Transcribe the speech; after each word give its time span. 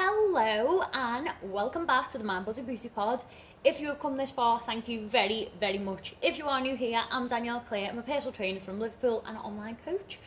Hello 0.00 0.84
and 0.92 1.28
welcome 1.42 1.84
back 1.84 2.08
to 2.12 2.18
the 2.18 2.22
Mind 2.22 2.46
Body 2.46 2.62
Beauty 2.62 2.88
Pod. 2.88 3.24
If 3.64 3.80
you 3.80 3.88
have 3.88 3.98
come 3.98 4.16
this 4.16 4.30
far, 4.30 4.60
thank 4.60 4.86
you 4.86 5.08
very, 5.08 5.50
very 5.58 5.78
much. 5.78 6.14
If 6.22 6.38
you 6.38 6.46
are 6.46 6.60
new 6.60 6.76
here, 6.76 7.02
I'm 7.10 7.26
Danielle 7.26 7.58
Clare. 7.58 7.88
I'm 7.90 7.98
a 7.98 8.02
personal 8.02 8.30
trainer 8.30 8.60
from 8.60 8.78
Liverpool 8.78 9.24
and 9.26 9.36
an 9.36 9.42
online 9.42 9.76
coach. 9.84 10.20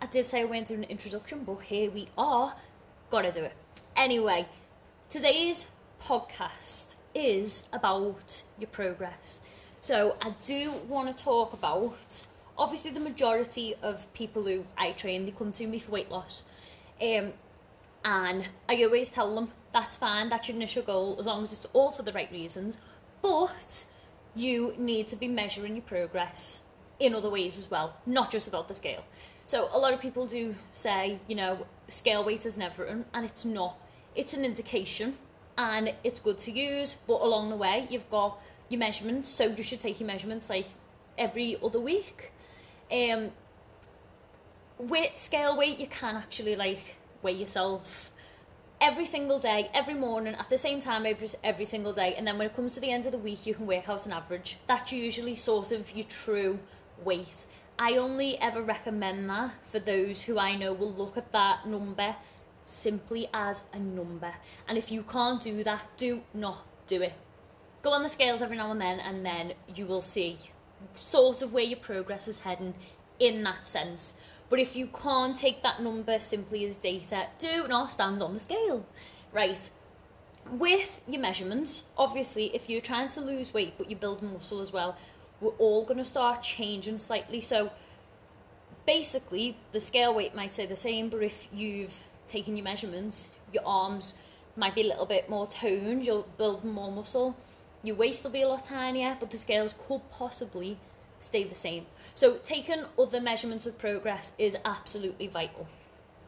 I 0.00 0.06
did 0.06 0.26
say 0.26 0.42
I 0.42 0.44
went 0.44 0.68
through 0.68 0.76
an 0.76 0.84
introduction, 0.84 1.42
but 1.42 1.56
here 1.56 1.90
we 1.90 2.06
are. 2.16 2.54
Gotta 3.10 3.32
do 3.32 3.42
it. 3.42 3.54
Anyway, 3.96 4.46
today's 5.10 5.66
podcast 6.00 6.94
is 7.12 7.64
about 7.72 8.44
your 8.60 8.68
progress. 8.68 9.40
So 9.80 10.14
I 10.22 10.36
do 10.44 10.70
want 10.86 11.08
to 11.08 11.24
talk 11.24 11.52
about 11.52 12.26
obviously 12.56 12.92
the 12.92 13.00
majority 13.00 13.74
of 13.82 14.06
people 14.14 14.44
who 14.44 14.66
I 14.78 14.92
train 14.92 15.26
they 15.26 15.32
come 15.32 15.50
to 15.50 15.66
me 15.66 15.80
for 15.80 15.90
weight 15.90 16.12
loss. 16.12 16.44
Um, 17.02 17.32
and 18.06 18.48
I 18.68 18.84
always 18.84 19.10
tell 19.10 19.34
them 19.34 19.50
that's 19.72 19.96
fine, 19.96 20.28
that's 20.28 20.48
your 20.48 20.56
initial 20.56 20.84
goal, 20.84 21.16
as 21.18 21.26
long 21.26 21.42
as 21.42 21.52
it's 21.52 21.66
all 21.72 21.90
for 21.90 22.04
the 22.04 22.12
right 22.12 22.30
reasons. 22.30 22.78
But 23.20 23.84
you 24.34 24.74
need 24.78 25.08
to 25.08 25.16
be 25.16 25.26
measuring 25.26 25.74
your 25.74 25.82
progress 25.82 26.62
in 27.00 27.14
other 27.14 27.28
ways 27.28 27.58
as 27.58 27.68
well, 27.68 27.96
not 28.06 28.30
just 28.30 28.46
about 28.46 28.68
the 28.68 28.76
scale. 28.76 29.04
So 29.44 29.68
a 29.72 29.78
lot 29.78 29.92
of 29.92 30.00
people 30.00 30.26
do 30.28 30.54
say, 30.72 31.18
you 31.26 31.34
know, 31.34 31.66
scale 31.88 32.24
weight 32.24 32.46
is 32.46 32.56
never, 32.56 32.84
and 32.84 33.26
it's 33.26 33.44
not. 33.44 33.76
It's 34.14 34.34
an 34.34 34.44
indication, 34.44 35.18
and 35.58 35.92
it's 36.04 36.20
good 36.20 36.38
to 36.40 36.52
use. 36.52 36.94
But 37.08 37.20
along 37.22 37.48
the 37.48 37.56
way, 37.56 37.88
you've 37.90 38.08
got 38.08 38.38
your 38.68 38.78
measurements, 38.78 39.28
so 39.28 39.46
you 39.46 39.64
should 39.64 39.80
take 39.80 39.98
your 39.98 40.06
measurements 40.06 40.48
like 40.48 40.68
every 41.18 41.56
other 41.60 41.80
week. 41.80 42.32
Um, 42.90 43.32
with 44.78 45.18
scale 45.18 45.56
weight, 45.56 45.80
you 45.80 45.88
can 45.88 46.14
actually 46.14 46.54
like 46.54 46.96
weigh 47.26 47.32
yourself 47.32 48.12
every 48.80 49.04
single 49.04 49.40
day, 49.40 49.68
every 49.74 49.94
morning, 49.94 50.34
at 50.34 50.48
the 50.48 50.56
same 50.56 50.78
time 50.80 51.04
every, 51.04 51.28
every 51.42 51.64
single 51.64 51.92
day. 51.92 52.14
And 52.16 52.24
then 52.26 52.38
when 52.38 52.46
it 52.46 52.54
comes 52.54 52.74
to 52.74 52.80
the 52.80 52.90
end 52.90 53.04
of 53.06 53.12
the 53.12 53.18
week, 53.18 53.46
you 53.46 53.54
can 53.54 53.66
work 53.66 53.88
out 53.88 54.06
an 54.06 54.12
average. 54.12 54.58
That's 54.68 54.92
usually 54.92 55.34
sort 55.34 55.72
of 55.72 55.94
your 55.94 56.06
true 56.06 56.60
weight. 57.02 57.46
I 57.78 57.96
only 57.96 58.38
ever 58.38 58.62
recommend 58.62 59.28
that 59.28 59.54
for 59.70 59.80
those 59.80 60.22
who 60.22 60.38
I 60.38 60.54
know 60.54 60.72
will 60.72 60.92
look 60.92 61.16
at 61.16 61.32
that 61.32 61.66
number 61.66 62.14
simply 62.62 63.28
as 63.34 63.64
a 63.72 63.78
number. 63.78 64.34
And 64.68 64.78
if 64.78 64.90
you 64.92 65.02
can't 65.02 65.42
do 65.42 65.64
that, 65.64 65.82
do 65.96 66.22
not 66.32 66.64
do 66.86 67.02
it. 67.02 67.14
Go 67.82 67.90
on 67.92 68.02
the 68.02 68.08
scales 68.08 68.40
every 68.40 68.56
now 68.56 68.70
and 68.70 68.80
then, 68.80 69.00
and 69.00 69.26
then 69.26 69.54
you 69.74 69.86
will 69.86 70.00
see 70.00 70.38
sort 70.94 71.42
of 71.42 71.52
where 71.52 71.64
your 71.64 71.78
progress 71.78 72.28
is 72.28 72.40
heading 72.40 72.74
in 73.18 73.42
that 73.42 73.66
sense. 73.66 74.14
But 74.48 74.60
if 74.60 74.76
you 74.76 74.86
can't 74.86 75.36
take 75.36 75.62
that 75.62 75.82
number 75.82 76.20
simply 76.20 76.64
as 76.64 76.76
data, 76.76 77.28
do 77.38 77.66
not 77.68 77.90
stand 77.90 78.22
on 78.22 78.34
the 78.34 78.40
scale. 78.40 78.86
Right. 79.32 79.70
With 80.48 81.00
your 81.06 81.20
measurements, 81.20 81.82
obviously, 81.98 82.54
if 82.54 82.70
you're 82.70 82.80
trying 82.80 83.08
to 83.10 83.20
lose 83.20 83.52
weight 83.52 83.74
but 83.76 83.90
you're 83.90 83.98
building 83.98 84.32
muscle 84.32 84.60
as 84.60 84.72
well, 84.72 84.96
we're 85.40 85.50
all 85.58 85.84
going 85.84 85.98
to 85.98 86.04
start 86.04 86.42
changing 86.42 86.98
slightly. 86.98 87.40
So 87.40 87.72
basically, 88.86 89.58
the 89.72 89.80
scale 89.80 90.14
weight 90.14 90.34
might 90.34 90.52
say 90.52 90.66
the 90.66 90.76
same, 90.76 91.08
but 91.08 91.22
if 91.22 91.48
you've 91.52 92.04
taken 92.28 92.56
your 92.56 92.64
measurements, 92.64 93.28
your 93.52 93.64
arms 93.66 94.14
might 94.54 94.74
be 94.74 94.82
a 94.82 94.86
little 94.86 95.06
bit 95.06 95.28
more 95.28 95.46
toned, 95.46 96.06
you'll 96.06 96.28
build 96.38 96.64
more 96.64 96.90
muscle. 96.90 97.36
Your 97.82 97.96
waist 97.96 98.24
will 98.24 98.30
be 98.30 98.42
a 98.42 98.48
lot 98.48 98.64
tinier, 98.64 99.16
but 99.18 99.30
the 99.30 99.38
scales 99.38 99.74
could 99.86 100.08
possibly 100.10 100.78
stay 101.18 101.44
the 101.44 101.54
same. 101.54 101.86
So 102.16 102.38
taking 102.38 102.86
other 102.98 103.20
measurements 103.20 103.66
of 103.66 103.78
progress 103.78 104.32
is 104.38 104.56
absolutely 104.64 105.26
vital. 105.26 105.68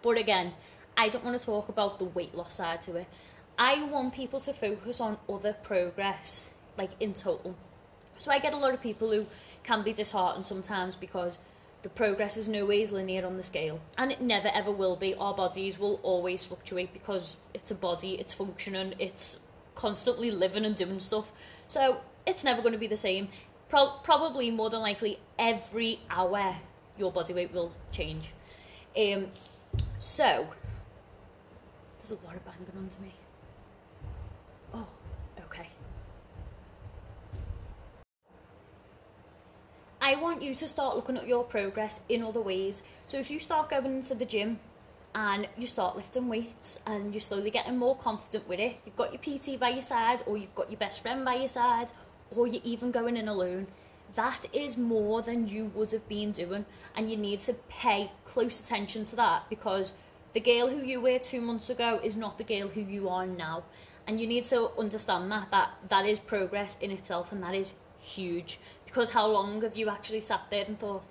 But 0.02 0.18
again, 0.18 0.52
I 0.98 1.08
don't 1.08 1.24
want 1.24 1.38
to 1.38 1.44
talk 1.44 1.70
about 1.70 1.98
the 1.98 2.04
weight 2.04 2.34
loss 2.34 2.56
side 2.56 2.82
to 2.82 2.96
it. 2.96 3.06
I 3.58 3.82
want 3.82 4.12
people 4.12 4.38
to 4.40 4.52
focus 4.52 5.00
on 5.00 5.16
other 5.26 5.54
progress, 5.54 6.50
like 6.76 6.90
in 7.00 7.14
total. 7.14 7.56
So 8.18 8.30
I 8.30 8.38
get 8.38 8.52
a 8.52 8.58
lot 8.58 8.74
of 8.74 8.82
people 8.82 9.10
who 9.10 9.26
can 9.62 9.82
be 9.82 9.94
disheartened 9.94 10.44
sometimes 10.44 10.94
because 10.94 11.38
the 11.82 11.88
progress 11.88 12.36
is 12.36 12.48
no 12.48 12.66
ways 12.66 12.92
linear 12.92 13.24
on 13.24 13.38
the 13.38 13.42
scale 13.42 13.80
and 13.96 14.12
it 14.12 14.20
never 14.20 14.48
ever 14.48 14.70
will 14.70 14.96
be 14.96 15.14
our 15.14 15.32
bodies 15.32 15.78
will 15.78 16.00
always 16.02 16.42
fluctuate 16.42 16.92
because 16.92 17.36
it's 17.54 17.70
a 17.70 17.74
body 17.74 18.14
it's 18.14 18.34
functioning 18.34 18.94
it's 18.98 19.38
constantly 19.76 20.28
living 20.32 20.64
and 20.64 20.74
doing 20.74 20.98
stuff 20.98 21.30
so 21.68 22.00
it's 22.26 22.42
never 22.42 22.60
going 22.62 22.72
to 22.72 22.78
be 22.78 22.88
the 22.88 22.96
same 22.96 23.28
Pro- 23.68 23.98
probably 24.02 24.50
more 24.50 24.70
than 24.70 24.80
likely 24.80 25.18
every 25.38 26.00
hour 26.10 26.56
your 26.96 27.12
body 27.12 27.34
weight 27.34 27.52
will 27.52 27.72
change. 27.92 28.32
Um, 28.96 29.28
so 29.98 30.48
there's 31.98 32.10
a 32.10 32.26
lot 32.26 32.34
of 32.34 32.44
banging 32.44 32.72
onto 32.76 33.00
me. 33.00 33.14
Oh, 34.74 34.88
okay. 35.46 35.68
I 40.00 40.14
want 40.16 40.42
you 40.42 40.54
to 40.54 40.68
start 40.68 40.96
looking 40.96 41.16
at 41.16 41.28
your 41.28 41.44
progress 41.44 42.00
in 42.08 42.22
other 42.22 42.40
ways. 42.40 42.82
So 43.06 43.18
if 43.18 43.30
you 43.30 43.38
start 43.38 43.70
going 43.70 43.86
into 43.86 44.14
the 44.14 44.24
gym 44.24 44.60
and 45.14 45.48
you 45.56 45.66
start 45.66 45.96
lifting 45.96 46.28
weights 46.28 46.78
and 46.86 47.12
you're 47.12 47.20
slowly 47.20 47.50
getting 47.50 47.76
more 47.76 47.96
confident 47.96 48.48
with 48.48 48.60
it, 48.60 48.76
you've 48.86 48.96
got 48.96 49.12
your 49.12 49.20
PT 49.20 49.60
by 49.60 49.70
your 49.70 49.82
side 49.82 50.22
or 50.26 50.38
you've 50.38 50.54
got 50.54 50.70
your 50.70 50.78
best 50.78 51.02
friend 51.02 51.24
by 51.24 51.34
your 51.36 51.48
side 51.48 51.92
or 52.34 52.46
you're 52.46 52.62
even 52.64 52.90
going 52.90 53.16
in 53.16 53.28
alone, 53.28 53.66
that 54.14 54.46
is 54.52 54.76
more 54.76 55.22
than 55.22 55.46
you 55.46 55.66
would 55.74 55.90
have 55.92 56.08
been 56.08 56.32
doing. 56.32 56.66
And 56.94 57.10
you 57.10 57.16
need 57.16 57.40
to 57.40 57.54
pay 57.68 58.12
close 58.24 58.60
attention 58.60 59.04
to 59.04 59.16
that 59.16 59.48
because 59.48 59.92
the 60.32 60.40
girl 60.40 60.68
who 60.68 60.84
you 60.84 61.00
were 61.00 61.18
two 61.18 61.40
months 61.40 61.70
ago 61.70 62.00
is 62.02 62.16
not 62.16 62.38
the 62.38 62.44
girl 62.44 62.68
who 62.68 62.80
you 62.80 63.08
are 63.08 63.26
now. 63.26 63.64
And 64.06 64.18
you 64.18 64.26
need 64.26 64.44
to 64.44 64.70
understand 64.78 65.30
that, 65.30 65.50
that 65.50 65.70
that 65.88 66.06
is 66.06 66.18
progress 66.18 66.76
in 66.80 66.90
itself 66.90 67.30
and 67.32 67.42
that 67.42 67.54
is 67.54 67.74
huge. 68.00 68.58
Because 68.86 69.10
how 69.10 69.26
long 69.26 69.60
have 69.62 69.76
you 69.76 69.88
actually 69.88 70.20
sat 70.20 70.42
there 70.50 70.64
and 70.64 70.78
thought, 70.78 71.04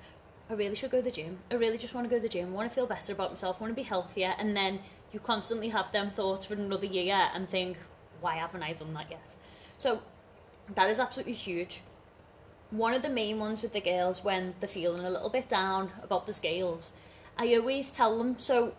I 0.50 0.54
really 0.54 0.76
should 0.76 0.92
go 0.92 0.98
to 0.98 1.04
the 1.04 1.12
gym. 1.12 1.40
I 1.52 1.56
really 1.56 1.78
just 1.78 1.94
want 1.94 2.06
to 2.06 2.10
go 2.10 2.18
to 2.18 2.22
the 2.22 2.30
gym. 2.30 2.50
I 2.50 2.52
want 2.52 2.72
to 2.72 2.74
feel 2.74 2.88
better 2.88 3.14
about 3.14 3.32
myself. 3.32 3.58
I 3.60 3.62
want 3.62 3.72
to 3.72 3.76
be 3.76 3.88
healthier. 3.88 4.34
And 4.40 4.56
then 4.56 4.80
you 5.12 5.20
constantly 5.20 5.70
have 5.70 5.92
them 5.92 6.10
thoughts 6.10 6.46
for 6.46 6.54
another 6.54 6.86
year 6.86 7.30
and 7.34 7.48
think, 7.48 7.78
why 8.22 8.36
haven't 8.36 8.64
I 8.64 8.74
done 8.74 8.94
that 8.94 9.12
yet? 9.12 9.36
So 9.78 10.02
that 10.76 10.90
is 10.90 11.00
absolutely 11.00 11.34
huge. 11.34 11.82
One 12.70 12.94
of 12.94 13.02
the 13.02 13.10
main 13.10 13.40
ones 13.40 13.62
with 13.62 13.74
the 13.74 13.82
girls 13.82 14.24
when 14.24 14.56
they're 14.60 14.68
feeling 14.68 15.06
a 15.06 15.10
little 15.10 15.30
bit 15.30 15.48
down 15.48 15.92
about 16.04 16.26
the 16.26 16.34
scales, 16.34 16.92
I 17.38 17.56
always 17.56 17.92
tell 17.92 18.18
them 18.18 18.38
so 18.38 18.74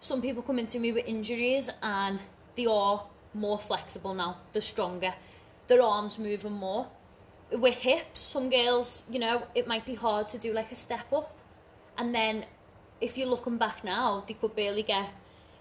some 0.00 0.22
people 0.22 0.42
come 0.42 0.58
into 0.58 0.78
me 0.78 0.92
with 0.92 1.06
injuries 1.06 1.70
and 1.82 2.20
they 2.56 2.66
are 2.66 3.04
more 3.34 3.58
flexible 3.58 4.14
now, 4.14 4.38
they're 4.52 4.62
stronger, 4.62 5.14
their 5.66 5.82
arms 5.82 6.18
moving 6.18 6.52
more. 6.52 6.88
With 7.50 7.74
hips, 7.74 8.20
some 8.20 8.48
girls, 8.48 9.04
you 9.10 9.18
know, 9.18 9.46
it 9.54 9.66
might 9.66 9.84
be 9.84 9.94
hard 9.94 10.26
to 10.28 10.38
do 10.38 10.52
like 10.52 10.72
a 10.72 10.74
step 10.74 11.12
up. 11.12 11.36
And 11.98 12.14
then 12.14 12.46
if 13.00 13.18
you're 13.18 13.28
looking 13.28 13.58
back 13.58 13.84
now, 13.84 14.24
they 14.26 14.34
could 14.34 14.56
barely 14.56 14.82
get 14.82 15.10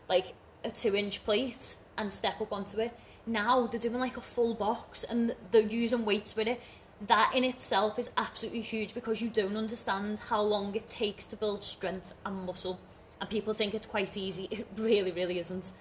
like 0.08 0.34
a 0.64 0.72
two 0.72 0.96
inch 0.96 1.24
plate 1.24 1.78
and 1.98 2.12
step 2.14 2.40
up 2.40 2.54
onto 2.54 2.80
it 2.80 2.94
now 3.26 3.68
they're 3.68 3.80
doing 3.80 4.00
like 4.00 4.18
a 4.18 4.22
full 4.22 4.54
box 4.54 5.04
and 5.04 5.36
they're 5.52 5.62
using 5.62 6.06
weights 6.06 6.36
with 6.36 6.48
it. 6.48 6.62
That 7.08 7.34
in 7.34 7.44
itself 7.44 7.98
is 7.98 8.12
absolutely 8.18 8.62
huge 8.62 8.94
because 8.94 9.22
you 9.22 9.30
don't 9.30 9.58
understand 9.58 10.20
how 10.30 10.42
long 10.42 10.76
it 10.76 10.88
takes 10.88 11.26
to 11.28 11.36
build 11.36 11.64
strength 11.64 12.14
and 12.26 12.46
muscle. 12.46 12.80
And 13.20 13.30
people 13.30 13.54
think 13.54 13.74
it's 13.74 13.86
quite 13.86 14.16
easy. 14.18 14.48
It 14.52 14.68
really 14.76 15.12
really 15.12 15.40
isn't. 15.40 15.72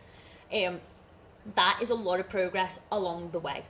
Um, 0.53 0.81
that 1.55 1.79
is 1.81 1.91
a 1.91 1.95
lot 1.95 2.21
of 2.21 2.29
progress 2.29 2.81
along 2.91 3.31
the 3.33 3.39
way. 3.39 3.65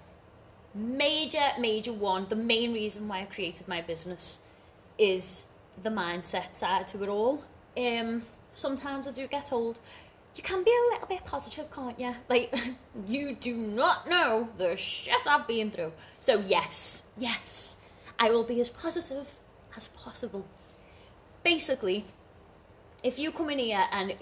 Major 0.74 1.50
major 1.58 1.92
one 1.92 2.26
the 2.28 2.36
main 2.36 2.72
reason 2.72 3.08
why 3.08 3.20
i 3.20 3.24
created 3.24 3.66
my 3.66 3.80
business 3.80 4.38
is 4.98 5.44
the 5.82 5.90
mindset 5.90 6.54
side 6.54 6.86
to 6.88 7.02
it 7.02 7.08
all. 7.08 7.42
Um, 7.76 8.22
sometimes 8.52 9.06
i 9.06 9.12
do 9.12 9.26
get 9.26 9.46
told 9.46 9.78
you 10.36 10.42
can 10.42 10.62
be 10.62 10.70
a 10.70 10.92
little 10.92 11.08
bit 11.08 11.24
positive, 11.24 11.70
can't 11.70 11.98
you? 11.98 12.14
Like, 12.28 12.54
you 13.08 13.34
do 13.34 13.56
not 13.56 14.08
know 14.08 14.48
the 14.58 14.76
shit 14.76 15.26
I've 15.26 15.46
been 15.46 15.70
through. 15.70 15.92
So, 16.20 16.40
yes, 16.40 17.02
yes, 17.18 17.76
I 18.18 18.30
will 18.30 18.44
be 18.44 18.60
as 18.60 18.68
positive 18.68 19.26
as 19.76 19.88
possible. 19.88 20.46
Basically, 21.42 22.04
if 23.02 23.18
you 23.18 23.32
come 23.32 23.50
in 23.50 23.58
here 23.58 23.84
and 23.90 24.14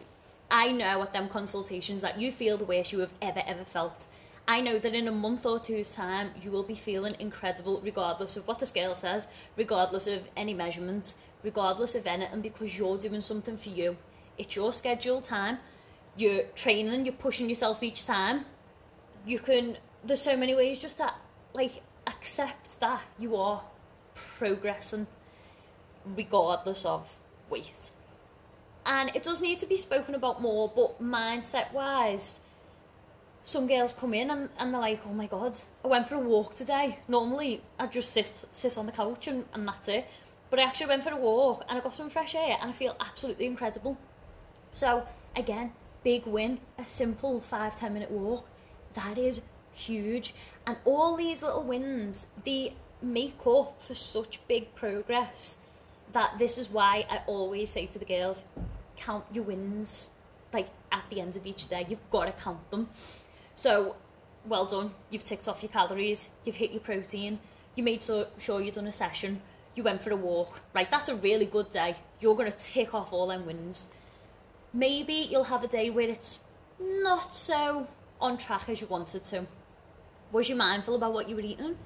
I 0.51 0.73
know 0.73 1.03
at 1.03 1.13
them 1.13 1.29
consultations 1.29 2.01
that 2.03 2.19
you 2.19 2.33
feel 2.33 2.57
the 2.57 2.65
worst 2.65 2.93
you 2.93 3.01
have 3.01 3.13
ever, 3.21 3.43
ever 3.47 3.65
felt, 3.65 4.07
I 4.47 4.63
know 4.63 4.79
that 4.79 4.95
in 4.95 5.07
a 5.07 5.13
month 5.13 5.45
or 5.45 5.59
two's 5.59 5.95
time, 5.95 6.31
you 6.41 6.51
will 6.51 6.63
be 6.63 6.75
feeling 6.75 7.15
incredible, 7.19 7.83
regardless 7.85 8.37
of 8.39 8.49
what 8.49 8.61
the 8.61 8.67
scale 8.67 8.95
says, 8.95 9.27
regardless 9.57 10.07
of 10.07 10.23
any 10.37 10.55
measurements, 10.55 11.19
regardless 11.43 11.95
of 11.95 12.07
anything, 12.07 12.41
because 12.41 12.79
you're 12.79 12.97
doing 12.97 13.21
something 13.21 13.59
for 13.59 13.69
you. 13.69 13.99
It's 14.39 14.57
your 14.57 14.73
scheduled 14.73 15.25
time 15.25 15.59
you're 16.19 16.43
training, 16.55 17.07
you're 17.07 17.15
pushing 17.15 17.49
yourself 17.49 17.83
each 17.83 18.05
time. 18.05 18.45
You 19.27 19.39
can, 19.39 19.79
there's 20.05 20.23
so 20.23 20.37
many 20.37 20.55
ways 20.55 20.79
just 20.79 20.99
to 20.99 21.13
like 21.55 21.83
accept 22.07 22.81
that 22.81 23.03
you 23.19 23.37
are 23.37 23.63
progressing 24.15 25.07
regardless 26.05 26.85
of 26.85 27.17
weight. 27.49 27.91
And 28.85 29.11
it 29.15 29.23
does 29.23 29.41
need 29.41 29.59
to 29.61 29.67
be 29.67 29.77
spoken 29.77 30.15
about 30.15 30.41
more, 30.41 30.73
but 30.75 31.03
mindset 31.03 31.73
wise, 31.73 32.41
some 33.45 33.67
girls 33.67 33.93
come 33.93 34.15
in 34.15 34.31
and, 34.31 34.49
and 34.59 34.73
they're 34.73 34.81
like, 34.81 35.01
oh 35.07 35.13
my 35.13 35.27
god, 35.27 35.57
I 35.85 35.89
went 35.89 36.09
for 36.09 36.17
a 36.17 36.21
walk 36.21 36.55
today. 36.55 36.99
Normally, 37.07 37.63
I 37.79 37.87
just 37.87 38.13
sit 38.13 38.45
sit 38.53 38.79
on 38.79 38.87
the 38.87 38.93
couch 38.93 39.29
and, 39.29 39.45
and 39.53 39.67
that's 39.67 39.89
it. 39.89 40.07
But 40.51 40.59
I 40.59 40.63
actually 40.63 40.89
went 40.89 41.05
for 41.05 41.11
a 41.11 41.17
walk 41.17 41.65
and 41.69 41.79
I 41.79 41.83
got 41.83 41.95
some 41.95 42.09
fresh 42.09 42.35
air 42.35 42.57
and 42.61 42.71
I 42.71 42.73
feel 42.73 42.97
absolutely 43.01 43.47
incredible. 43.47 43.99
So, 44.71 45.07
again, 45.37 45.73
big 46.03 46.27
win, 46.27 46.59
a 46.79 46.87
simple 46.87 47.41
five, 47.41 47.77
ten 47.77 47.93
minute 47.95 48.11
walk. 48.11 48.49
That 48.95 49.19
is 49.19 49.41
huge. 49.73 50.35
And 50.67 50.77
all 50.85 51.17
these 51.17 51.43
little 51.43 51.63
wins, 51.63 52.27
they 52.45 52.75
make 53.01 53.47
up 53.47 53.83
for 53.83 53.95
such 53.95 54.41
big 54.49 54.75
progress 54.75 55.59
that 56.13 56.39
this 56.39 56.59
is 56.59 56.71
why 56.71 57.07
I 57.11 57.21
always 57.27 57.71
say 57.71 57.87
to 57.87 57.99
the 57.99 58.05
girls, 58.05 58.45
count 58.97 59.25
your 59.33 59.45
wins 59.45 60.11
like 60.53 60.69
at 60.91 61.05
the 61.11 61.21
end 61.21 61.37
of 61.37 61.47
each 61.47 61.69
day. 61.69 61.87
You've 61.89 62.11
got 62.11 62.25
to 62.25 62.33
count 62.33 62.71
them. 62.71 62.89
So, 63.55 63.97
well 64.47 64.65
done. 64.65 64.93
You've 65.11 65.25
ticked 65.25 65.47
off 65.49 65.63
your 65.63 65.71
calories, 65.71 66.31
you've 66.45 66.57
hit 66.57 66.71
your 66.71 66.81
protein, 66.81 67.39
you 67.75 67.83
made 67.83 68.03
so, 68.03 68.29
sure 68.39 68.61
you've 68.61 68.75
done 68.75 68.87
a 68.87 68.93
session, 68.93 69.43
you 69.75 69.83
went 69.83 70.03
for 70.03 70.11
a 70.11 70.17
walk. 70.17 70.63
Right, 70.75 70.91
that's 70.91 71.09
a 71.09 71.15
really 71.15 71.47
good 71.47 71.71
day. 71.71 71.97
You're 72.21 72.35
going 72.35 72.51
to 72.51 72.59
tick 72.59 72.95
off 72.95 73.13
all 73.13 73.29
them 73.29 73.47
wins. 73.47 73.89
Maybe 74.73 75.15
you'll 75.15 75.45
have 75.45 75.65
a 75.65 75.69
day 75.69 75.91
where 75.91 76.09
it's 76.09 76.39
not 76.81 77.35
so 77.35 77.89
on 78.21 78.39
track 78.39 78.69
as 78.69 78.81
you 78.81 78.87
wanted 78.87 79.25
to. 79.27 79.47
Was 80.33 80.49
you 80.49 80.57
mindful 80.57 80.95
about 80.95 81.13
what 81.13 81.29
you 81.29 81.37
were 81.37 81.43
eating? 81.43 81.77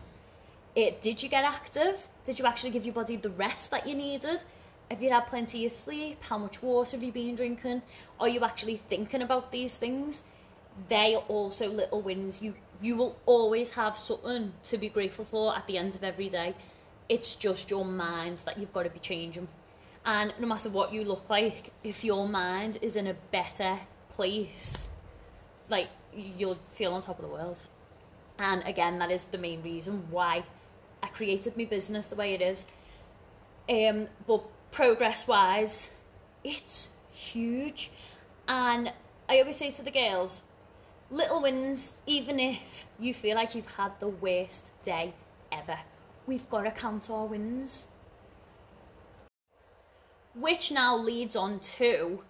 It, 0.74 1.00
did 1.00 1.22
you 1.22 1.28
get 1.28 1.44
active? 1.44 2.08
Did 2.24 2.38
you 2.38 2.46
actually 2.46 2.70
give 2.70 2.84
your 2.84 2.94
body 2.94 3.16
the 3.16 3.30
rest 3.30 3.70
that 3.70 3.86
you 3.86 3.94
needed? 3.94 4.40
Have 4.90 5.02
you 5.02 5.10
had 5.10 5.26
plenty 5.26 5.64
of 5.66 5.72
sleep? 5.72 6.22
How 6.24 6.38
much 6.38 6.62
water 6.62 6.92
have 6.92 7.02
you 7.02 7.12
been 7.12 7.34
drinking? 7.36 7.82
Are 8.18 8.28
you 8.28 8.44
actually 8.44 8.76
thinking 8.76 9.22
about 9.22 9.52
these 9.52 9.76
things? 9.76 10.24
they 10.88 11.14
are 11.14 11.22
also 11.28 11.68
little 11.68 12.00
wins. 12.00 12.42
You 12.42 12.54
you 12.80 12.96
will 12.96 13.16
always 13.26 13.72
have 13.72 13.96
something 13.96 14.54
to 14.64 14.78
be 14.78 14.88
grateful 14.88 15.24
for 15.24 15.56
at 15.56 15.66
the 15.68 15.78
end 15.78 15.94
of 15.94 16.02
every 16.02 16.28
day. 16.28 16.54
It's 17.08 17.36
just 17.36 17.70
your 17.70 17.84
mind 17.84 18.38
that 18.38 18.58
you've 18.58 18.72
got 18.72 18.82
to 18.84 18.90
be 18.90 18.98
changing. 18.98 19.46
And 20.04 20.34
no 20.38 20.46
matter 20.46 20.68
what 20.68 20.92
you 20.92 21.04
look 21.04 21.30
like, 21.30 21.72
if 21.84 22.04
your 22.04 22.28
mind 22.28 22.78
is 22.82 22.96
in 22.96 23.06
a 23.06 23.14
better 23.14 23.80
place, 24.08 24.88
like 25.68 25.88
you'll 26.14 26.58
feel 26.72 26.92
on 26.92 27.02
top 27.02 27.18
of 27.18 27.24
the 27.24 27.30
world. 27.30 27.60
And 28.38 28.62
again, 28.64 28.98
that 28.98 29.10
is 29.10 29.24
the 29.24 29.38
main 29.38 29.62
reason 29.62 30.06
why 30.10 30.44
I 31.02 31.08
created 31.08 31.56
my 31.56 31.64
business 31.64 32.08
the 32.08 32.16
way 32.16 32.34
it 32.34 32.42
is. 32.42 32.66
Um, 33.68 34.08
but 34.26 34.42
progress 34.72 35.28
wise, 35.28 35.90
it's 36.42 36.88
huge. 37.12 37.90
And 38.48 38.92
I 39.28 39.38
always 39.38 39.56
say 39.56 39.70
to 39.70 39.82
the 39.82 39.90
girls, 39.90 40.42
little 41.10 41.42
wins, 41.42 41.94
even 42.06 42.40
if 42.40 42.86
you 42.98 43.14
feel 43.14 43.36
like 43.36 43.54
you've 43.54 43.76
had 43.76 43.92
the 44.00 44.08
worst 44.08 44.70
day 44.82 45.14
ever. 45.52 45.78
We've 46.26 46.48
got 46.48 46.62
to 46.62 46.70
count 46.70 47.10
our 47.10 47.26
wins. 47.26 47.88
Which 50.34 50.70
now 50.70 50.96
leads 50.96 51.36
on 51.36 51.60
to 51.60 52.22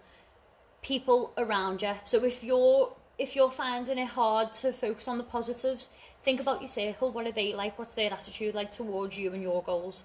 people 0.81 1.33
around 1.37 1.81
you. 1.81 1.93
So 2.03 2.23
if 2.23 2.43
you're 2.43 2.93
if 3.17 3.35
you're 3.35 3.51
finding 3.51 3.99
it 3.99 4.07
hard 4.07 4.51
to 4.51 4.73
focus 4.73 5.07
on 5.07 5.17
the 5.17 5.23
positives, 5.23 5.89
think 6.23 6.39
about 6.39 6.61
your 6.61 6.67
circle. 6.67 7.11
What 7.11 7.27
are 7.27 7.31
they 7.31 7.53
like? 7.53 7.77
What's 7.77 7.93
their 7.93 8.11
attitude 8.11 8.55
like 8.55 8.71
towards 8.71 9.17
you 9.17 9.33
and 9.33 9.41
your 9.41 9.61
goals? 9.61 10.03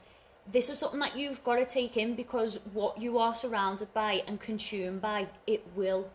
This 0.51 0.69
is 0.69 0.79
something 0.79 1.01
that 1.01 1.17
you've 1.17 1.43
got 1.43 1.57
to 1.57 1.67
take 1.67 1.97
in 1.97 2.15
because 2.15 2.59
what 2.73 2.99
you 2.99 3.19
are 3.19 3.35
surrounded 3.35 3.93
by 3.93 4.23
and 4.27 4.41
consumed 4.41 5.01
by, 5.01 5.27
it 5.47 5.67
will 5.75 6.11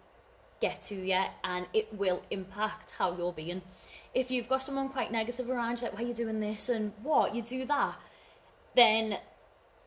get 0.60 0.82
to 0.84 0.96
you 0.96 1.24
and 1.44 1.68
it 1.74 1.94
will 1.94 2.22
impact 2.32 2.92
how 2.92 3.16
you're 3.16 3.34
being. 3.34 3.62
If 4.14 4.32
you've 4.32 4.48
got 4.48 4.64
someone 4.64 4.90
quite 4.90 5.12
negative 5.12 5.50
around 5.50 5.82
you, 5.82 5.88
like, 5.88 5.98
why 5.98 6.04
are 6.04 6.08
you 6.08 6.14
doing 6.14 6.40
this 6.40 6.70
and 6.70 6.94
what, 7.02 7.36
you 7.36 7.42
do 7.42 7.66
that, 7.66 7.96
then 8.76 9.18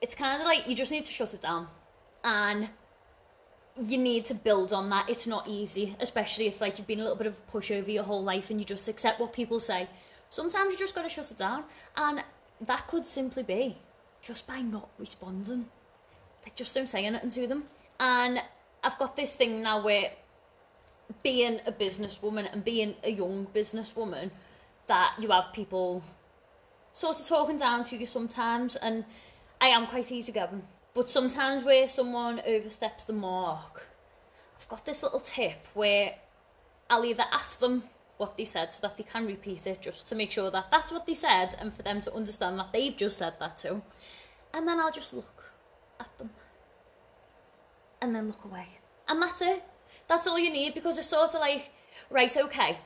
it's 0.01 0.15
kind 0.15 0.41
of 0.41 0.47
like 0.47 0.69
you 0.69 0.77
just 0.77 0.93
need 0.93 1.05
to 1.05 1.13
shut 1.13 1.35
it 1.35 1.43
down. 1.43 1.69
And 2.26 2.70
you 3.81 3.99
need 3.99 4.25
to 4.25 4.34
build 4.34 4.73
on 4.73 4.90
that. 4.90 5.08
It's 5.08 5.28
not 5.28 5.46
easy, 5.46 5.96
especially 6.00 6.49
if 6.49 6.61
like 6.61 6.76
you've 6.76 6.87
been 6.87 6.99
a 6.99 7.02
little 7.02 7.17
bit 7.17 7.28
of 7.28 7.37
a 7.37 7.52
pushover 7.52 7.93
your 7.93 8.02
whole 8.02 8.23
life 8.23 8.50
and 8.50 8.61
you 8.61 8.67
just 8.67 8.88
accept 8.88 9.20
what 9.20 9.32
people 9.32 9.61
say. 9.61 9.88
Sometimes 10.28 10.73
you 10.73 10.78
just 10.78 10.94
got 10.94 11.02
to 11.02 11.08
shut 11.08 11.31
it 11.31 11.37
down, 11.37 11.62
and 11.96 12.25
that 12.61 12.88
could 12.88 13.06
simply 13.06 13.44
be 13.44 13.78
just 14.23 14.44
by 14.44 14.61
not 14.61 14.88
responding. 14.99 15.67
Like 16.43 16.56
just 16.56 16.75
don't 16.75 16.88
say 16.88 17.06
anything 17.06 17.31
to 17.31 17.46
them. 17.46 17.64
And 18.00 18.43
I've 18.82 18.99
got 18.99 19.14
this 19.14 19.37
thing 19.37 19.62
now 19.62 19.84
where 19.84 20.11
being 21.23 21.61
a 21.64 21.70
businesswoman 21.70 22.52
and 22.52 22.64
being 22.64 22.96
a 23.05 23.11
young 23.11 23.46
businesswoman 23.55 24.32
that 24.88 25.14
you 25.20 25.28
have 25.28 25.52
people 25.52 26.02
sort 26.93 27.20
of 27.20 27.26
talking 27.26 27.56
down 27.56 27.84
to 27.84 27.96
you 27.96 28.06
sometimes 28.06 28.75
and 28.76 29.05
I 29.61 29.69
am 29.69 29.87
quite 29.87 30.11
easygoing 30.11 30.62
but 30.97 31.09
sometimes 31.09 31.63
where 31.63 31.89
someone 31.89 32.41
oversteps 32.45 33.05
the 33.05 33.13
mark 33.13 33.87
I've 34.59 34.69
got 34.69 34.85
this 34.85 35.05
little 35.05 35.21
tip 35.21 35.67
where 35.75 36.17
I'll 36.91 37.05
either 37.05 37.27
ask 37.31 37.61
them 37.61 37.85
what 38.17 38.37
they 38.37 38.47
said 38.47 38.73
so 38.73 38.81
that 38.83 38.97
they 38.97 39.05
can 39.05 39.27
repeat 39.27 39.67
it 39.67 39.81
just 39.83 40.09
to 40.09 40.17
make 40.17 40.33
sure 40.33 40.51
that 40.51 40.73
that's 40.73 40.91
what 40.91 41.07
they 41.07 41.15
said 41.15 41.55
and 41.61 41.73
for 41.73 41.83
them 41.83 42.01
to 42.01 42.13
understand 42.13 42.59
that 42.59 42.73
they've 42.73 42.97
just 42.97 43.19
said 43.19 43.35
that 43.39 43.59
too 43.59 43.83
and 44.53 44.67
then 44.67 44.81
I'll 44.81 44.91
just 44.91 45.13
look 45.13 45.53
at 46.01 46.19
them 46.19 46.31
and 48.03 48.17
then 48.17 48.27
look 48.27 48.45
away 48.45 48.67
and 49.07 49.23
that's 49.23 49.43
it 49.43 49.63
that's 50.09 50.27
all 50.27 50.39
you 50.39 50.51
need 50.51 50.75
because 50.75 50.99
it's 50.99 51.09
sort 51.09 51.35
of 51.35 51.41
like, 51.41 51.71
right, 52.11 52.35
okay, 52.37 52.79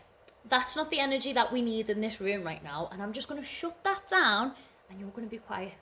that's 0.49 0.75
not 0.75 0.91
the 0.91 1.01
energy 1.01 1.33
that 1.33 1.53
we 1.53 1.62
need 1.62 1.91
in 1.91 2.01
this 2.01 2.21
room 2.21 2.45
right 2.45 2.62
now. 2.65 2.89
And 2.93 3.03
I'm 3.03 3.12
just 3.12 3.29
going 3.29 3.41
to 3.41 3.47
shut 3.47 3.83
that 3.85 4.09
down 4.09 4.53
and 4.89 4.99
you're 4.99 5.11
going 5.11 5.27
to 5.27 5.31
be 5.31 5.39
quiet. 5.39 5.73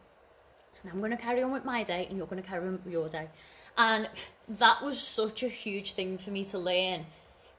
And 0.83 0.93
I'm 0.93 0.99
going 0.99 1.11
to 1.11 1.17
carry 1.17 1.43
on 1.43 1.53
with 1.53 1.65
my 1.65 1.83
day 1.83 2.07
and 2.09 2.17
you're 2.17 2.27
going 2.27 2.43
to 2.43 2.49
carry 2.49 2.67
on 2.67 2.81
with 2.85 2.93
your 2.93 3.09
day. 3.09 3.29
And 3.77 4.09
that 4.49 4.83
was 4.83 5.01
such 5.01 5.43
a 5.43 5.49
huge 5.49 5.93
thing 5.93 6.19
for 6.19 6.31
me 6.31 6.45
to 6.47 6.59
learn 6.59 7.07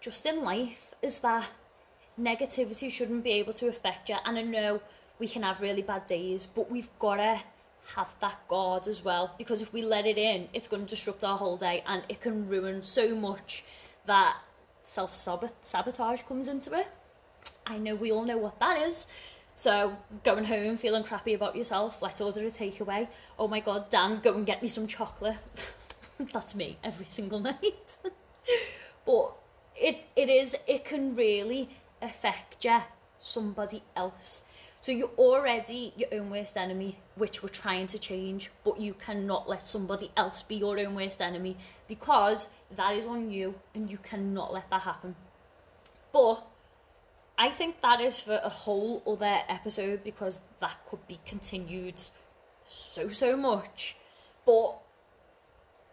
just 0.01 0.25
in 0.25 0.44
life 0.44 0.94
is 1.01 1.19
that 1.19 1.48
negativity 2.19 2.92
shouldn't 2.92 3.24
be 3.24 3.31
able 3.31 3.54
to 3.54 3.68
affect 3.68 4.10
you. 4.10 4.16
And 4.25 4.38
I 4.38 4.42
know 4.42 4.81
we 5.18 5.27
can 5.27 5.44
have 5.44 5.62
really 5.62 5.81
bad 5.81 6.07
days, 6.07 6.45
but 6.45 6.71
we've 6.71 6.89
got 7.00 7.16
to 7.16 7.42
have 7.95 8.13
that 8.21 8.48
guard 8.48 8.88
as 8.88 9.04
well 9.04 9.33
because 9.38 9.62
if 9.62 9.74
we 9.74 9.81
let 9.81 10.06
it 10.06 10.18
in 10.18 10.48
it's 10.54 10.68
going 10.68 10.83
to 10.83 10.89
disrupt 10.89 11.24
our 11.24 11.38
whole 11.38 11.57
day 11.57 11.83
and 11.88 12.04
it 12.07 12.21
can 12.21 12.45
ruin 12.45 12.83
so 12.83 13.16
much 13.16 13.63
that 14.06 14.38
self 14.83 15.13
sabotage 15.62 16.21
comes 16.24 16.48
into 16.48 16.71
it 16.74 16.88
i 17.66 17.77
know 17.77 17.95
we 17.95 18.11
all 18.11 18.23
know 18.23 18.38
what 18.38 18.59
that 18.59 18.80
is 18.80 19.07
so 19.59 19.97
going 20.23 20.45
home 20.45 20.78
feeling 20.78 21.04
crappy 21.04 21.33
about 21.33 21.54
yourself 21.54 22.01
let's 22.01 22.21
order 22.21 22.47
a 22.47 22.49
takeaway. 22.49 23.09
Oh 23.37 23.49
my 23.49 23.59
god 23.59 23.89
dan 23.89 24.21
go 24.23 24.33
and 24.33 24.45
get 24.45 24.61
me 24.61 24.69
some 24.69 24.87
chocolate. 24.87 25.35
That's 26.33 26.56
me 26.56 26.78
every 26.81 27.07
single 27.09 27.39
night. 27.51 27.97
But 29.06 29.33
it 29.75 30.06
it 30.16 30.30
is 30.30 30.56
it 30.66 30.85
can 30.85 31.13
really 31.13 31.71
affect 32.01 32.63
you 32.63 32.80
somebody 33.19 33.83
else. 33.97 34.44
So 34.80 34.94
you're 34.94 35.18
already 35.18 35.92
your 35.97 36.07
own 36.13 36.30
worst 36.30 36.56
enemy, 36.56 36.99
which 37.16 37.44
we're 37.44 37.49
trying 37.49 37.87
to 37.87 37.99
change, 37.99 38.51
but 38.63 38.80
you 38.80 38.94
cannot 38.94 39.49
let 39.49 39.68
somebody 39.68 40.09
else 40.16 40.42
be 40.42 40.56
your 40.56 40.80
own 40.80 40.95
worst 40.95 41.21
enemy 41.21 41.57
because 41.85 42.47
that 42.78 42.95
is 42.95 43.06
on 43.06 43.30
you 43.30 43.56
and 43.75 43.92
you 43.92 43.97
cannot 43.97 44.54
let 44.54 44.69
that 44.69 44.83
happen. 44.83 45.16
But 46.13 46.48
I 47.41 47.51
think 47.51 47.79
that 47.81 48.01
is 48.01 48.19
for 48.19 48.41
a 48.43 48.49
whole 48.49 49.01
other 49.07 49.39
episode 49.47 50.03
because 50.03 50.41
that 50.59 50.77
could 50.85 51.07
be 51.07 51.21
continued 51.25 52.01
so, 52.67 53.07
so 53.07 53.37
much. 53.37 53.95
But 54.45 54.77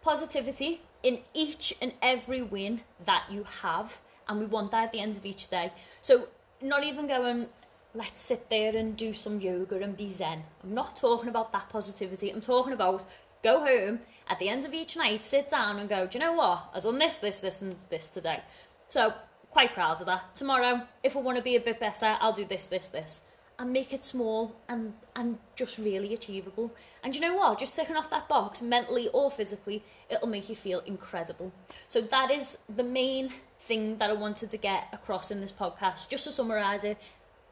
positivity 0.02 0.80
in 1.04 1.20
each 1.32 1.72
and 1.80 1.92
every 2.02 2.42
win 2.42 2.80
that 3.04 3.28
you 3.30 3.44
have, 3.62 3.98
and 4.28 4.40
we 4.40 4.46
want 4.46 4.72
that 4.72 4.86
at 4.86 4.92
the 4.92 4.98
end 4.98 5.16
of 5.16 5.24
each 5.24 5.46
day. 5.46 5.72
So, 6.02 6.26
not 6.60 6.82
even 6.82 7.06
going, 7.06 7.46
let's 7.94 8.20
sit 8.20 8.50
there 8.50 8.76
and 8.76 8.96
do 8.96 9.12
some 9.14 9.40
yoga 9.40 9.80
and 9.80 9.96
be 9.96 10.08
zen. 10.08 10.42
I'm 10.64 10.74
not 10.74 10.96
talking 10.96 11.28
about 11.28 11.52
that 11.52 11.68
positivity. 11.68 12.28
I'm 12.30 12.40
talking 12.40 12.72
about 12.72 13.04
go 13.44 13.60
home 13.60 14.00
at 14.28 14.40
the 14.40 14.48
end 14.48 14.64
of 14.64 14.74
each 14.74 14.96
night, 14.96 15.24
sit 15.24 15.48
down 15.48 15.78
and 15.78 15.88
go, 15.88 16.08
do 16.08 16.18
you 16.18 16.24
know 16.24 16.32
what? 16.32 16.70
I've 16.74 16.82
done 16.82 16.98
this, 16.98 17.16
this, 17.16 17.38
this, 17.38 17.60
and 17.60 17.76
this 17.88 18.08
today. 18.08 18.40
So, 18.88 19.14
quite 19.56 19.72
proud 19.72 20.00
of 20.00 20.06
that. 20.06 20.34
Tomorrow, 20.34 20.82
if 21.02 21.16
I 21.16 21.20
want 21.20 21.38
to 21.38 21.42
be 21.42 21.56
a 21.56 21.60
bit 21.60 21.80
better, 21.80 22.18
I'll 22.20 22.32
do 22.32 22.44
this, 22.44 22.66
this, 22.66 22.86
this. 22.86 23.22
And 23.58 23.72
make 23.72 23.92
it 23.92 24.04
small 24.04 24.54
and, 24.68 24.92
and 25.14 25.38
just 25.54 25.78
really 25.78 26.12
achievable. 26.12 26.74
And 27.02 27.14
you 27.14 27.22
know 27.22 27.34
what? 27.34 27.58
Just 27.58 27.74
ticking 27.74 27.96
off 27.96 28.10
that 28.10 28.28
box, 28.28 28.60
mentally 28.60 29.08
or 29.14 29.30
physically, 29.30 29.82
it'll 30.10 30.28
make 30.28 30.50
you 30.50 30.56
feel 30.56 30.80
incredible. 30.80 31.52
So, 31.88 32.02
that 32.02 32.30
is 32.30 32.58
the 32.68 32.84
main 32.84 33.32
thing 33.58 33.96
that 33.96 34.10
I 34.10 34.12
wanted 34.12 34.50
to 34.50 34.58
get 34.58 34.88
across 34.92 35.30
in 35.30 35.40
this 35.40 35.52
podcast. 35.52 36.10
Just 36.10 36.24
to 36.24 36.32
summarise 36.32 36.84
it, 36.84 36.98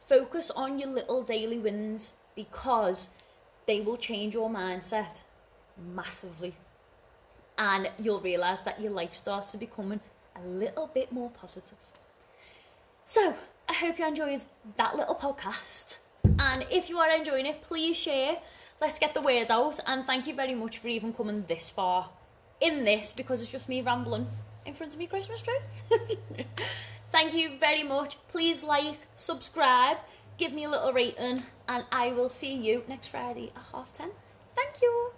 Focus 0.06 0.50
on 0.50 0.78
your 0.78 0.90
little 0.90 1.22
daily 1.22 1.58
wins 1.58 2.12
because 2.36 3.08
they 3.66 3.80
will 3.80 3.96
change 3.96 4.34
your 4.34 4.50
mindset 4.50 5.22
massively. 5.94 6.54
And 7.56 7.90
you'll 7.98 8.20
realise 8.20 8.60
that 8.60 8.80
your 8.80 8.92
life 8.92 9.14
starts 9.14 9.50
to 9.52 9.56
becoming 9.56 10.00
a 10.36 10.46
little 10.46 10.90
bit 10.92 11.10
more 11.10 11.30
positive. 11.30 11.78
So, 13.04 13.34
I 13.68 13.74
hope 13.74 13.98
you 13.98 14.06
enjoyed 14.06 14.44
that 14.76 14.96
little 14.96 15.14
podcast. 15.14 15.98
And 16.38 16.66
if 16.70 16.88
you 16.88 16.98
are 16.98 17.10
enjoying 17.10 17.46
it, 17.46 17.62
please 17.62 17.96
share. 17.96 18.38
Let's 18.80 18.98
get 18.98 19.14
the 19.14 19.20
word 19.20 19.50
out. 19.50 19.78
And 19.86 20.04
thank 20.04 20.26
you 20.26 20.34
very 20.34 20.54
much 20.54 20.78
for 20.78 20.88
even 20.88 21.12
coming 21.12 21.44
this 21.46 21.70
far 21.70 22.10
in 22.60 22.84
this 22.84 23.12
because 23.12 23.42
it's 23.42 23.50
just 23.50 23.68
me 23.68 23.82
rambling 23.82 24.26
in 24.64 24.74
front 24.74 24.92
of 24.92 24.98
me 24.98 25.06
Christmas 25.06 25.42
tree. 25.42 25.58
thank 27.12 27.34
you 27.34 27.58
very 27.58 27.82
much. 27.82 28.16
Please 28.28 28.62
like, 28.62 28.98
subscribe, 29.14 29.98
give 30.38 30.52
me 30.52 30.64
a 30.64 30.70
little 30.70 30.92
rating, 30.92 31.42
and 31.68 31.84
I 31.92 32.12
will 32.12 32.28
see 32.28 32.54
you 32.54 32.84
next 32.88 33.08
Friday 33.08 33.52
at 33.54 33.62
half 33.72 33.92
ten. 33.92 34.10
Thank 34.56 34.80
you. 34.82 35.10